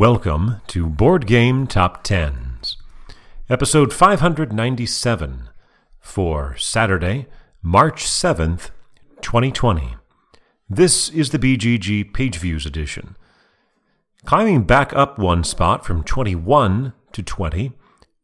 Welcome 0.00 0.64
to 0.68 0.86
Board 0.86 1.26
Game 1.26 1.66
Top 1.66 2.02
Tens, 2.02 2.78
episode 3.50 3.92
597 3.92 5.50
for 6.00 6.56
Saturday, 6.56 7.26
March 7.60 8.06
7th, 8.06 8.70
2020. 9.20 9.96
This 10.70 11.10
is 11.10 11.28
the 11.28 11.38
BGG 11.38 12.14
Page 12.14 12.38
Views 12.38 12.64
edition. 12.64 13.14
Climbing 14.24 14.62
back 14.62 14.94
up 14.94 15.18
one 15.18 15.44
spot 15.44 15.84
from 15.84 16.02
21 16.02 16.94
to 17.12 17.22
20, 17.22 17.72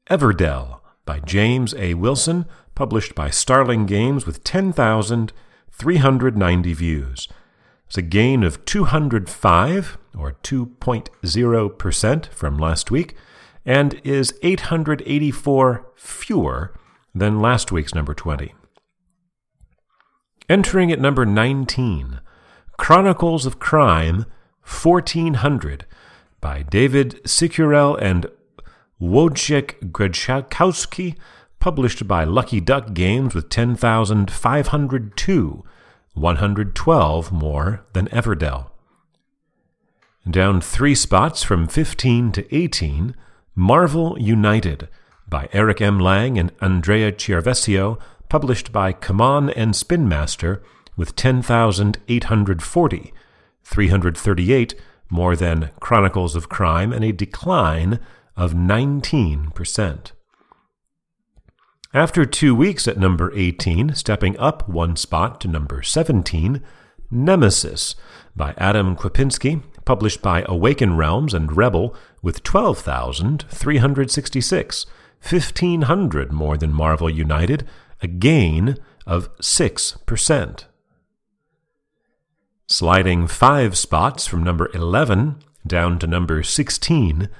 Everdell 0.08 0.80
by 1.04 1.20
James 1.20 1.74
A. 1.74 1.92
Wilson, 1.92 2.46
published 2.74 3.14
by 3.14 3.28
Starling 3.28 3.84
Games 3.84 4.24
with 4.24 4.42
10,390 4.44 6.72
views. 6.72 7.28
It's 7.86 7.98
a 7.98 8.02
gain 8.02 8.42
of 8.42 8.64
205, 8.64 9.98
or 10.16 10.32
2.0% 10.42 12.26
from 12.26 12.58
last 12.58 12.90
week, 12.90 13.14
and 13.64 14.00
is 14.04 14.34
884 14.42 15.86
fewer 15.94 16.74
than 17.14 17.40
last 17.40 17.70
week's 17.70 17.94
number 17.94 18.14
20. 18.14 18.54
Entering 20.48 20.92
at 20.92 21.00
number 21.00 21.24
19, 21.24 22.20
Chronicles 22.76 23.46
of 23.46 23.58
Crime 23.58 24.26
1400 24.62 25.86
by 26.40 26.62
David 26.62 27.20
Sicurel 27.28 27.96
and 27.96 28.26
Wojciech 29.00 29.92
Grzechowski, 29.92 31.16
published 31.58 32.06
by 32.06 32.22
Lucky 32.24 32.60
Duck 32.60 32.92
Games 32.94 33.34
with 33.34 33.48
10,502, 33.48 35.64
112 36.16 37.30
more 37.30 37.84
than 37.92 38.08
Everdell. 38.08 38.70
Down 40.28 40.60
three 40.60 40.94
spots 40.94 41.42
from 41.42 41.68
15 41.68 42.32
to 42.32 42.54
18, 42.54 43.14
Marvel 43.54 44.18
United 44.18 44.88
by 45.28 45.48
Eric 45.52 45.80
M. 45.80 46.00
Lang 46.00 46.38
and 46.38 46.52
Andrea 46.60 47.12
Chiarvesio, 47.12 47.98
published 48.28 48.72
by 48.72 48.92
CMON 48.92 49.52
and 49.54 49.74
Spinmaster, 49.74 50.62
with 50.96 51.14
10,840, 51.16 53.12
338 53.62 54.74
more 55.10 55.36
than 55.36 55.70
Chronicles 55.80 56.34
of 56.34 56.48
Crime, 56.48 56.92
and 56.92 57.04
a 57.04 57.12
decline 57.12 58.00
of 58.36 58.52
19%. 58.52 60.12
After 61.96 62.24
two 62.26 62.54
weeks 62.54 62.86
at 62.86 62.98
number 62.98 63.32
18, 63.34 63.94
stepping 63.94 64.38
up 64.38 64.68
one 64.68 64.96
spot 64.96 65.40
to 65.40 65.48
number 65.48 65.82
17, 65.82 66.62
Nemesis 67.10 67.94
by 68.36 68.52
Adam 68.58 68.96
Kwapinski, 68.96 69.62
published 69.86 70.20
by 70.20 70.44
Awaken 70.46 70.98
Realms 70.98 71.32
and 71.32 71.56
Rebel, 71.56 71.96
with 72.20 72.42
12,366, 72.42 74.86
1,500 75.22 76.32
more 76.32 76.58
than 76.58 76.74
Marvel 76.74 77.08
United, 77.08 77.66
a 78.02 78.06
gain 78.06 78.76
of 79.06 79.34
6%. 79.38 80.64
Sliding 82.66 83.26
five 83.26 83.78
spots 83.78 84.26
from 84.26 84.44
number 84.44 84.70
11 84.74 85.36
down 85.66 85.98
to 86.00 86.06
number 86.06 86.42
16, 86.42 87.30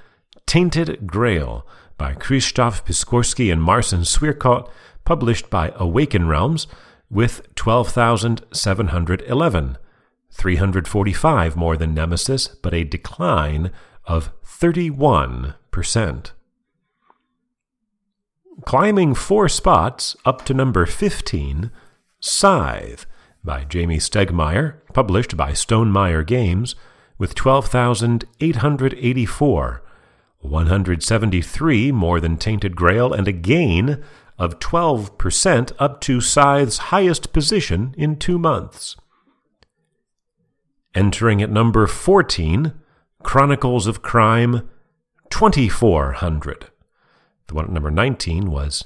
Tainted 0.47 1.07
Grail 1.07 1.67
by 1.98 2.14
Krzysztof 2.14 2.84
Piskorski 2.84 3.52
and 3.52 3.62
Marcin 3.62 4.00
Swierkot, 4.00 4.69
published 5.05 5.50
by 5.50 5.72
Awaken 5.77 6.27
Realms, 6.28 6.66
with 7.11 7.55
12,711, 7.55 9.78
345 10.30 11.56
more 11.56 11.77
than 11.77 11.94
Nemesis, 11.94 12.48
but 12.48 12.74
a 12.74 12.83
decline 12.84 13.70
of 14.05 14.30
31%. 14.44 16.30
Climbing 18.64 19.14
four 19.14 19.48
spots 19.48 20.17
up 20.24 20.44
to 20.47 20.55
number 20.55 20.86
15, 20.86 21.70
Scythe 22.20 23.06
by 23.45 23.64
Jamey 23.64 23.98
Stegmaier, 23.98 24.77
published 24.92 25.36
by 25.36 25.51
Stonemaier 25.52 26.27
Games, 26.27 26.74
with 27.18 27.35
12,884, 27.35 29.83
173 30.46 31.92
more 31.92 32.20
than 32.20 32.36
Tainted 32.36 32.77
Grail, 32.77 33.12
and 33.12 33.27
a 33.29 33.33
gain 33.33 34.02
of 34.39 34.58
12% 34.58 35.73
up 35.79 36.01
to 36.02 36.20
Scythe's 36.20 36.79
highest 36.79 37.33
position 37.33 37.95
in 37.96 38.17
two 38.17 38.39
months. 38.39 38.96
Entering 40.95 41.42
at 41.42 41.51
number 41.51 41.86
14, 41.86 42.73
Chronicles 43.23 43.86
of 43.86 44.02
Crime 44.02 44.68
2400. 45.30 46.70
The 47.48 47.55
one 47.55 47.67
at 47.67 47.73
number 47.73 47.90
19 47.90 48.51
was 48.51 48.85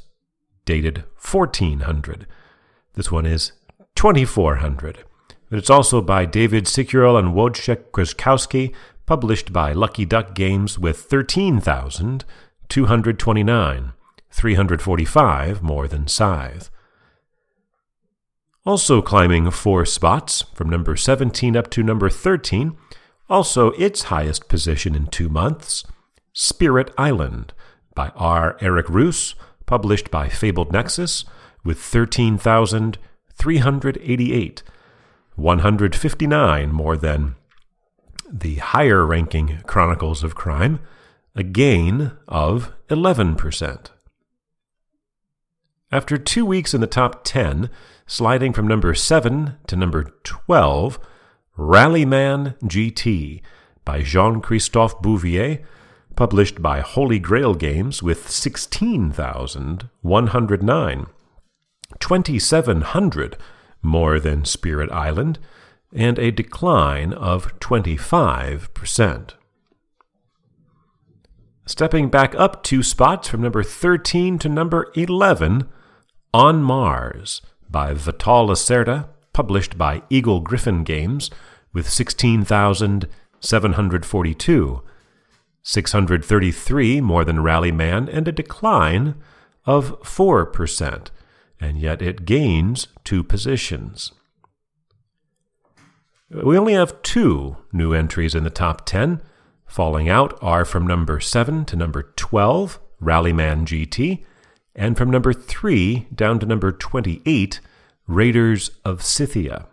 dated 0.64 1.04
1400. 1.16 2.26
This 2.94 3.10
one 3.10 3.26
is 3.26 3.52
2400. 3.94 5.04
But 5.48 5.58
it's 5.58 5.70
also 5.70 6.00
by 6.00 6.26
David 6.26 6.68
Sicurel 6.68 7.16
and 7.16 7.34
Wojciech 7.34 7.90
Grzechowski, 7.90 8.72
published 9.10 9.52
by 9.52 9.72
Lucky 9.72 10.04
Duck 10.04 10.36
Games 10.36 10.78
with 10.78 10.98
13,229, 10.98 13.92
345 14.30 15.62
more 15.64 15.88
than 15.88 16.06
Scythe. 16.06 16.70
Also 18.64 19.02
climbing 19.02 19.50
four 19.50 19.84
spots 19.84 20.42
from 20.54 20.70
number 20.70 20.94
17 20.94 21.56
up 21.56 21.68
to 21.70 21.82
number 21.82 22.08
13, 22.08 22.76
also 23.28 23.72
its 23.72 24.04
highest 24.04 24.46
position 24.46 24.94
in 24.94 25.08
two 25.08 25.28
months, 25.28 25.82
Spirit 26.32 26.94
Island 26.96 27.52
by 27.96 28.12
R. 28.14 28.56
Eric 28.60 28.86
Reuss, 28.86 29.34
published 29.66 30.12
by 30.12 30.28
Fabled 30.28 30.72
Nexus 30.72 31.24
with 31.64 31.80
13,388, 31.80 34.62
159 35.34 36.72
more 36.72 36.96
than 36.96 37.34
the 38.32 38.56
higher 38.56 39.04
ranking 39.04 39.58
Chronicles 39.66 40.22
of 40.22 40.34
Crime, 40.34 40.80
a 41.34 41.42
gain 41.42 42.12
of 42.28 42.72
11%. 42.88 43.90
After 45.92 46.16
two 46.16 46.46
weeks 46.46 46.72
in 46.72 46.80
the 46.80 46.86
top 46.86 47.24
10, 47.24 47.68
sliding 48.06 48.52
from 48.52 48.68
number 48.68 48.94
7 48.94 49.56
to 49.66 49.76
number 49.76 50.14
12, 50.22 51.00
Rallyman 51.56 52.54
GT 52.62 53.42
by 53.84 54.02
Jean 54.02 54.40
Christophe 54.40 55.02
Bouvier, 55.02 55.58
published 56.14 56.62
by 56.62 56.78
Holy 56.80 57.18
Grail 57.18 57.54
Games 57.54 58.00
with 58.02 58.30
16,109, 58.30 61.06
2,700 61.98 63.36
more 63.82 64.20
than 64.20 64.44
Spirit 64.44 64.92
Island, 64.92 65.38
and 65.92 66.18
a 66.18 66.30
decline 66.30 67.12
of 67.12 67.58
25%. 67.60 69.34
Stepping 71.66 72.08
back 72.08 72.34
up 72.34 72.62
two 72.62 72.82
spots 72.82 73.28
from 73.28 73.42
number 73.42 73.62
13 73.62 74.38
to 74.38 74.48
number 74.48 74.90
11, 74.94 75.68
On 76.34 76.62
Mars 76.62 77.42
by 77.68 77.92
Vital 77.94 78.48
Lacerda, 78.48 79.08
published 79.32 79.78
by 79.78 80.02
Eagle 80.10 80.40
Gryphon 80.40 80.82
Games, 80.82 81.30
with 81.72 81.88
16,742, 81.88 84.82
633 85.62 87.00
more 87.00 87.24
than 87.24 87.42
Rallyman, 87.42 88.08
and 88.08 88.26
a 88.26 88.32
decline 88.32 89.14
of 89.66 90.00
4%, 90.02 91.10
and 91.60 91.78
yet 91.78 92.02
it 92.02 92.24
gains 92.24 92.88
two 93.04 93.22
positions. 93.22 94.10
We 96.30 96.56
only 96.56 96.74
have 96.74 97.02
two 97.02 97.56
new 97.72 97.92
entries 97.92 98.36
in 98.36 98.44
the 98.44 98.50
top 98.50 98.86
10. 98.86 99.20
Falling 99.66 100.08
out 100.08 100.38
are 100.40 100.64
from 100.64 100.86
number 100.86 101.18
7 101.18 101.64
to 101.64 101.74
number 101.74 102.12
12, 102.14 102.78
Rallyman 103.00 103.66
GT, 103.66 104.24
and 104.76 104.96
from 104.96 105.10
number 105.10 105.32
3 105.32 106.06
down 106.14 106.38
to 106.38 106.46
number 106.46 106.70
28, 106.70 107.58
Raiders 108.06 108.70
of 108.84 109.02
Scythia. 109.02 109.66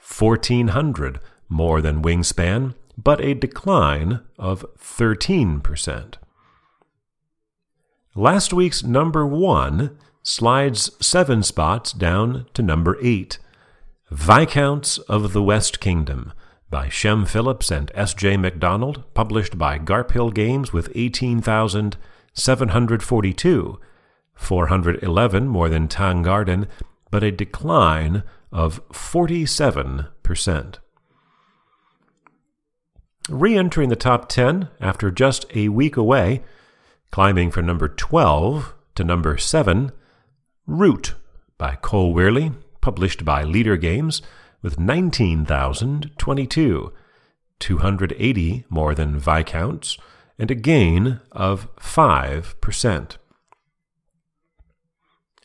1,400 0.00 1.20
more 1.50 1.82
than 1.82 2.00
Wingspan, 2.00 2.74
but 2.96 3.20
a 3.20 3.34
decline 3.34 4.20
of 4.38 4.64
13%. 4.78 6.14
Last 8.14 8.54
week's 8.54 8.82
number 8.82 9.26
one 9.26 9.98
slides 10.22 10.90
seven 11.06 11.42
spots 11.42 11.92
down 11.92 12.46
to 12.54 12.62
number 12.62 12.96
eight. 13.02 13.38
Viscounts 14.10 14.96
of 14.96 15.34
the 15.34 15.42
West 15.42 15.80
Kingdom 15.80 16.32
by 16.70 16.88
Shem 16.88 17.26
Phillips 17.26 17.70
and 17.70 17.92
S.J. 17.94 18.38
MacDonald, 18.38 19.04
published 19.12 19.58
by 19.58 19.78
Garphill 19.78 20.32
Games 20.32 20.72
with 20.72 20.90
18,742, 20.94 23.78
411 24.40 25.46
more 25.46 25.68
than 25.68 25.86
Tang 25.86 26.22
Garden, 26.22 26.66
but 27.10 27.22
a 27.22 27.30
decline 27.30 28.24
of 28.50 28.84
47%. 28.88 30.78
Re 33.28 33.56
entering 33.56 33.90
the 33.90 33.96
top 33.96 34.28
10 34.28 34.68
after 34.80 35.12
just 35.12 35.44
a 35.54 35.68
week 35.68 35.96
away, 35.96 36.42
climbing 37.12 37.52
from 37.52 37.66
number 37.66 37.86
12 37.86 38.74
to 38.96 39.04
number 39.04 39.36
7, 39.36 39.92
Root 40.66 41.14
by 41.58 41.76
Cole 41.76 42.12
Wehrle, 42.14 42.54
published 42.80 43.24
by 43.24 43.44
Leder 43.44 43.80
Games 43.80 44.20
with 44.62 44.80
19,022, 44.80 46.92
280 47.58 48.64
more 48.68 48.94
than 48.94 49.18
Viscounts, 49.18 49.98
and 50.38 50.50
a 50.50 50.54
gain 50.54 51.20
of 51.30 51.74
5%. 51.76 53.16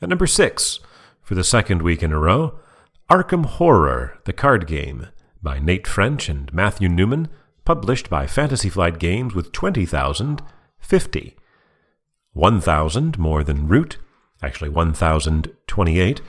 At 0.05 0.09
number 0.09 0.27
6, 0.27 0.79
for 1.23 1.33
the 1.33 1.43
second 1.43 1.81
week 1.81 2.03
in 2.03 2.11
a 2.11 2.19
row, 2.19 2.59
Arkham 3.09 3.43
Horror, 3.43 4.19
the 4.25 4.33
card 4.33 4.67
game, 4.67 5.07
by 5.41 5.57
Nate 5.57 5.87
French 5.87 6.29
and 6.29 6.53
Matthew 6.53 6.87
Newman, 6.87 7.27
published 7.63 8.07
by 8.07 8.27
Fantasy 8.27 8.69
Flight 8.69 8.99
Games 8.99 9.33
with 9.33 9.51
20,050. 9.51 11.35
1,000 12.33 13.17
more 13.17 13.43
than 13.43 13.67
Root, 13.67 13.97
actually 14.43 14.69
1,028, 14.69 16.21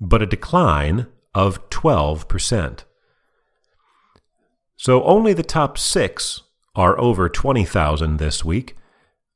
but 0.00 0.20
a 0.20 0.26
decline 0.26 1.06
of 1.32 1.70
12%. 1.70 2.80
So 4.76 5.04
only 5.04 5.32
the 5.32 5.44
top 5.44 5.78
six 5.78 6.42
are 6.74 6.98
over 6.98 7.28
20,000 7.28 8.16
this 8.16 8.44
week, 8.44 8.76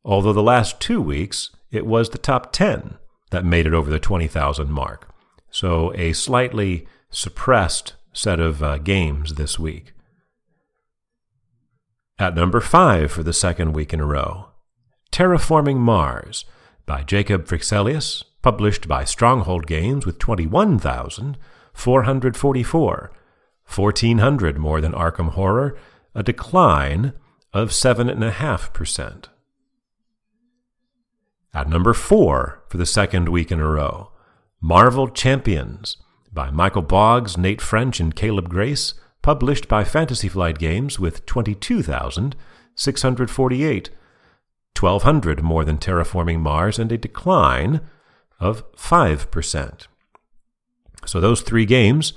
although 0.04 0.32
the 0.32 0.42
last 0.42 0.80
two 0.80 1.00
weeks 1.00 1.50
it 1.70 1.86
was 1.86 2.10
the 2.10 2.18
top 2.18 2.52
10 2.52 2.98
that 3.30 3.44
made 3.44 3.66
it 3.66 3.74
over 3.74 3.90
the 3.90 3.98
20,000 3.98 4.70
mark. 4.70 5.10
So 5.50 5.92
a 5.94 6.12
slightly 6.12 6.86
suppressed 7.10 7.94
set 8.12 8.38
of 8.40 8.62
uh, 8.62 8.78
games 8.78 9.34
this 9.34 9.58
week. 9.58 9.92
At 12.18 12.34
number 12.34 12.60
five 12.60 13.12
for 13.12 13.22
the 13.22 13.32
second 13.32 13.74
week 13.74 13.92
in 13.92 14.00
a 14.00 14.06
row, 14.06 14.48
Terraforming 15.12 15.76
Mars 15.76 16.44
by 16.84 17.04
Jacob 17.04 17.46
Fryxelius, 17.46 18.24
published 18.42 18.88
by 18.88 19.04
Stronghold 19.04 19.66
Games 19.66 20.04
with 20.06 20.18
21,444, 20.18 23.12
1,400 23.74 24.58
more 24.58 24.80
than 24.80 24.92
Arkham 24.92 25.30
Horror, 25.30 25.76
a 26.14 26.22
decline 26.22 27.12
of 27.52 27.70
7.5%. 27.70 29.24
At 31.54 31.68
number 31.68 31.94
four 31.94 32.62
for 32.68 32.76
the 32.76 32.86
second 32.86 33.28
week 33.28 33.50
in 33.50 33.60
a 33.60 33.68
row, 33.68 34.12
Marvel 34.60 35.08
Champions 35.08 35.96
by 36.32 36.50
Michael 36.50 36.82
Boggs, 36.82 37.38
Nate 37.38 37.60
French, 37.60 38.00
and 38.00 38.14
Caleb 38.14 38.48
Grace, 38.48 38.94
published 39.22 39.66
by 39.66 39.82
Fantasy 39.84 40.28
Flight 40.28 40.58
Games 40.58 40.98
with 40.98 41.24
22,648, 41.26 43.90
1,200 44.78 45.42
more 45.42 45.64
than 45.64 45.78
Terraforming 45.78 46.40
Mars, 46.40 46.78
and 46.78 46.92
a 46.92 46.98
decline 46.98 47.80
of 48.38 48.70
5%. 48.72 49.86
So 51.06 51.20
those 51.20 51.40
three 51.40 51.64
games 51.64 52.12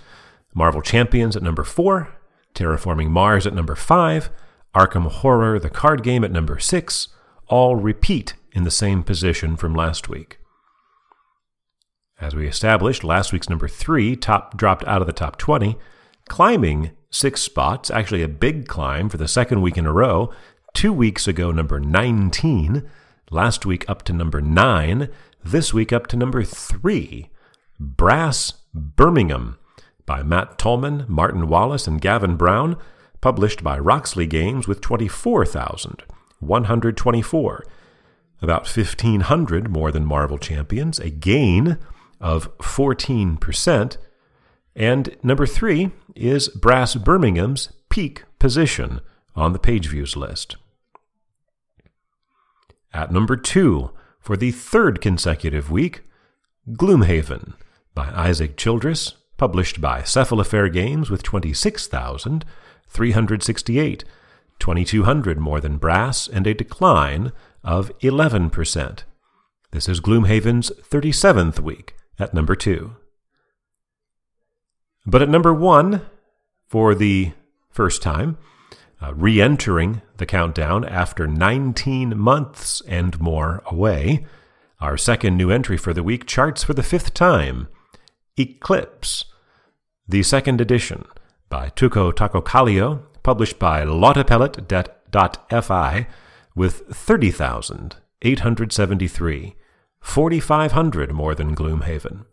Marvel 0.53 0.81
Champions 0.81 1.37
at 1.37 1.43
number 1.43 1.63
4, 1.63 2.09
Terraforming 2.53 3.09
Mars 3.09 3.47
at 3.47 3.53
number 3.53 3.75
5, 3.75 4.29
Arkham 4.75 5.07
Horror, 5.07 5.57
the 5.59 5.69
card 5.69 6.03
game, 6.03 6.25
at 6.25 6.31
number 6.31 6.59
6, 6.59 7.07
all 7.47 7.77
repeat 7.77 8.33
in 8.51 8.63
the 8.63 8.71
same 8.71 9.03
position 9.03 9.55
from 9.55 9.73
last 9.73 10.09
week. 10.09 10.39
As 12.19 12.35
we 12.35 12.47
established, 12.47 13.03
last 13.03 13.33
week's 13.33 13.49
number 13.49 13.67
3 13.67 14.15
top 14.15 14.55
dropped 14.55 14.85
out 14.85 15.01
of 15.01 15.07
the 15.07 15.13
top 15.13 15.37
20, 15.37 15.77
climbing 16.27 16.91
six 17.09 17.41
spots, 17.41 17.89
actually 17.89 18.23
a 18.23 18.27
big 18.27 18.67
climb 18.67 19.09
for 19.09 19.17
the 19.17 19.27
second 19.27 19.61
week 19.61 19.77
in 19.77 19.85
a 19.85 19.91
row. 19.91 20.31
Two 20.73 20.93
weeks 20.93 21.27
ago, 21.27 21.51
number 21.51 21.79
19. 21.79 22.89
Last 23.29 23.65
week, 23.65 23.89
up 23.89 24.03
to 24.03 24.13
number 24.13 24.39
9. 24.41 25.09
This 25.43 25.73
week, 25.73 25.91
up 25.91 26.07
to 26.07 26.15
number 26.15 26.43
3. 26.43 27.29
Brass 27.79 28.53
Birmingham 28.73 29.57
by 30.05 30.23
Matt 30.23 30.57
Tolman, 30.57 31.05
Martin 31.07 31.47
Wallace, 31.47 31.87
and 31.87 32.01
Gavin 32.01 32.35
Brown, 32.35 32.75
published 33.21 33.63
by 33.63 33.79
Roxley 33.79 34.27
Games 34.27 34.67
with 34.67 34.81
24,124. 34.81 37.65
About 38.41 38.65
1,500 38.65 39.69
more 39.69 39.91
than 39.91 40.05
Marvel 40.05 40.37
Champions, 40.37 40.99
a 40.99 41.09
gain 41.09 41.77
of 42.19 42.57
14%. 42.57 43.97
And 44.75 45.15
number 45.21 45.45
three 45.45 45.91
is 46.15 46.49
Brass 46.49 46.95
Birmingham's 46.95 47.69
peak 47.89 48.23
position 48.39 49.01
on 49.35 49.53
the 49.53 49.59
page 49.59 49.87
views 49.87 50.17
list. 50.17 50.55
At 52.93 53.11
number 53.11 53.35
two, 53.35 53.91
for 54.19 54.35
the 54.35 54.51
third 54.51 55.01
consecutive 55.01 55.69
week, 55.71 56.01
Gloomhaven 56.69 57.53
by 57.93 58.09
Isaac 58.11 58.57
Childress, 58.57 59.13
published 59.37 59.79
by 59.81 60.01
Cephalofair 60.01 60.71
Games 60.71 61.09
with 61.09 61.23
26,368, 61.23 64.03
2,200 64.59 65.39
more 65.39 65.59
than 65.59 65.77
Brass, 65.77 66.27
and 66.27 66.45
a 66.45 66.53
decline 66.53 67.31
of 67.63 67.97
11%. 67.99 69.03
This 69.71 69.87
is 69.87 70.01
Gloomhaven's 70.01 70.71
37th 70.81 71.59
week 71.59 71.95
at 72.19 72.33
number 72.33 72.55
two. 72.55 72.95
But 75.05 75.21
at 75.21 75.29
number 75.29 75.53
one, 75.53 76.01
for 76.67 76.93
the 76.93 77.31
first 77.69 78.01
time, 78.01 78.37
uh, 79.01 79.13
re 79.13 79.41
entering 79.41 80.01
the 80.17 80.25
countdown 80.25 80.85
after 80.85 81.27
19 81.27 82.17
months 82.17 82.81
and 82.87 83.19
more 83.19 83.63
away, 83.65 84.25
our 84.79 84.97
second 84.97 85.37
new 85.37 85.51
entry 85.51 85.77
for 85.77 85.93
the 85.93 86.03
week 86.03 86.25
charts 86.25 86.63
for 86.63 86.73
the 86.73 86.83
fifth 86.83 87.13
time 87.13 87.67
Eclipse, 88.37 89.25
the 90.07 90.23
second 90.23 90.61
edition 90.61 91.05
by 91.49 91.69
Touko 91.69 92.13
Tahkokallio, 92.13 93.01
published 93.23 93.59
by 93.59 93.83
Lautapelit.fi, 93.83 96.07
with 96.61 96.85
30,873, 96.95 99.55
4,500 99.99 101.11
more 101.11 101.33
than 101.33 101.55
Gloomhaven. 101.55 102.25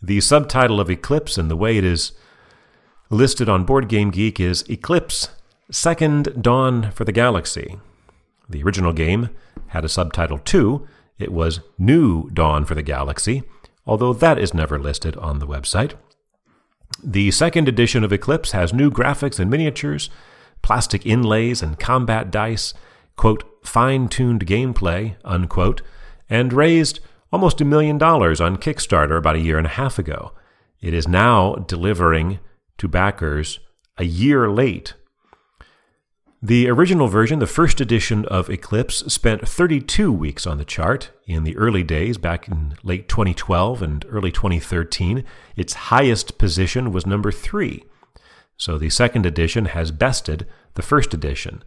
The 0.00 0.22
subtitle 0.22 0.80
of 0.80 0.90
Eclipse 0.90 1.36
and 1.36 1.50
the 1.50 1.56
way 1.56 1.76
it 1.76 1.84
is 1.84 2.12
listed 3.10 3.50
on 3.50 3.66
Board 3.66 3.86
Game 3.86 4.10
Geek 4.10 4.40
is 4.40 4.64
Eclipse 4.70 5.28
Second 5.70 6.42
Dawn 6.42 6.90
for 6.92 7.04
the 7.04 7.12
Galaxy. 7.12 7.76
The 8.48 8.62
original 8.62 8.94
game 8.94 9.28
had 9.66 9.84
a 9.84 9.90
subtitle 9.90 10.38
too. 10.38 10.88
It 11.18 11.30
was 11.30 11.60
New 11.76 12.30
Dawn 12.30 12.64
for 12.64 12.74
the 12.74 12.80
Galaxy, 12.80 13.42
although 13.86 14.14
that 14.14 14.38
is 14.38 14.54
never 14.54 14.78
listed 14.78 15.18
on 15.18 15.38
the 15.38 15.46
website. 15.46 15.92
The 17.04 17.30
second 17.30 17.68
edition 17.68 18.04
of 18.04 18.12
Eclipse 18.14 18.52
has 18.52 18.72
new 18.72 18.90
graphics 18.90 19.38
and 19.38 19.50
miniatures, 19.50 20.08
plastic 20.62 21.04
inlays 21.04 21.62
and 21.62 21.78
combat 21.78 22.30
dice, 22.30 22.72
quote, 23.18 23.44
fine 23.62 24.08
tuned 24.08 24.46
gameplay, 24.46 25.16
unquote, 25.24 25.82
and 26.30 26.54
raised 26.54 27.00
almost 27.30 27.60
a 27.60 27.66
million 27.66 27.98
dollars 27.98 28.40
on 28.40 28.56
Kickstarter 28.56 29.18
about 29.18 29.36
a 29.36 29.40
year 29.40 29.58
and 29.58 29.66
a 29.66 29.70
half 29.70 29.98
ago. 29.98 30.32
It 30.80 30.94
is 30.94 31.06
now 31.06 31.54
delivering 31.56 32.38
to 32.78 32.88
backers 32.88 33.58
a 33.98 34.04
year 34.04 34.48
late. 34.48 34.94
The 36.40 36.70
original 36.70 37.08
version, 37.08 37.40
the 37.40 37.48
first 37.48 37.80
edition 37.80 38.24
of 38.26 38.48
Eclipse, 38.48 38.98
spent 39.12 39.48
32 39.48 40.12
weeks 40.12 40.46
on 40.46 40.56
the 40.56 40.64
chart 40.64 41.10
in 41.26 41.42
the 41.42 41.56
early 41.56 41.82
days, 41.82 42.16
back 42.16 42.46
in 42.46 42.76
late 42.84 43.08
2012 43.08 43.82
and 43.82 44.06
early 44.08 44.30
2013. 44.30 45.24
Its 45.56 45.74
highest 45.74 46.38
position 46.38 46.92
was 46.92 47.04
number 47.04 47.32
three. 47.32 47.84
So 48.56 48.78
the 48.78 48.88
second 48.88 49.26
edition 49.26 49.64
has 49.64 49.90
bested 49.90 50.46
the 50.74 50.82
first 50.82 51.12
edition. 51.12 51.64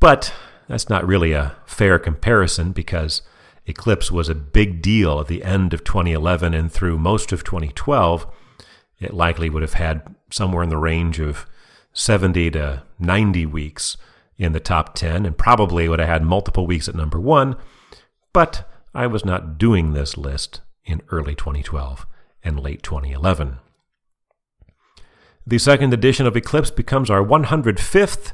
But 0.00 0.34
that's 0.68 0.88
not 0.88 1.06
really 1.06 1.32
a 1.32 1.56
fair 1.66 1.98
comparison 1.98 2.72
because 2.72 3.22
Eclipse 3.66 4.10
was 4.10 4.28
a 4.28 4.34
big 4.34 4.82
deal 4.82 5.20
at 5.20 5.26
the 5.26 5.42
end 5.42 5.72
of 5.72 5.84
2011 5.84 6.54
and 6.54 6.70
through 6.70 6.98
most 6.98 7.32
of 7.32 7.44
2012. 7.44 8.26
It 9.00 9.14
likely 9.14 9.50
would 9.50 9.62
have 9.62 9.74
had 9.74 10.14
somewhere 10.30 10.62
in 10.62 10.70
the 10.70 10.76
range 10.76 11.18
of 11.18 11.46
70 11.92 12.50
to 12.52 12.82
90 12.98 13.46
weeks 13.46 13.96
in 14.36 14.52
the 14.52 14.60
top 14.60 14.94
10 14.94 15.24
and 15.24 15.38
probably 15.38 15.88
would 15.88 16.00
have 16.00 16.08
had 16.08 16.22
multiple 16.22 16.66
weeks 16.66 16.88
at 16.88 16.94
number 16.94 17.20
one. 17.20 17.56
But 18.32 18.68
I 18.94 19.06
was 19.06 19.24
not 19.24 19.58
doing 19.58 19.92
this 19.92 20.16
list 20.16 20.60
in 20.84 21.02
early 21.10 21.34
2012 21.34 22.06
and 22.42 22.60
late 22.60 22.82
2011. 22.82 23.58
The 25.46 25.58
second 25.58 25.92
edition 25.92 26.26
of 26.26 26.36
Eclipse 26.36 26.70
becomes 26.70 27.10
our 27.10 27.22
105th 27.22 28.32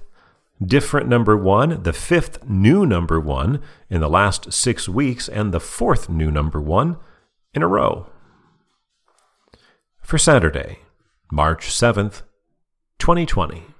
different 0.65 1.09
number 1.09 1.37
one, 1.37 1.83
the 1.83 1.93
fifth 1.93 2.45
new 2.45 2.85
number 2.85 3.19
one 3.19 3.63
in 3.89 4.01
the 4.01 4.09
last 4.09 4.53
six 4.53 4.89
weeks, 4.89 5.29
and 5.29 5.53
the 5.53 5.61
fourth 5.61 6.09
new 6.09 6.31
number 6.31 6.61
one 6.61 6.97
in 7.55 7.63
a 7.63 7.69
row. 7.69 8.07
For 10.03 10.19
Saturday, 10.19 10.81
March 11.33 11.69
7th, 11.69 12.23
2020. 12.99 13.75